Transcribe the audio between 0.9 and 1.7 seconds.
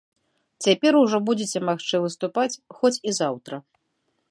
ужо будзеце